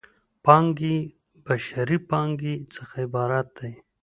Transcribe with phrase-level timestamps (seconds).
[0.45, 0.95] پانګې
[1.45, 3.73] بشري پانګې څخه عبارت دی.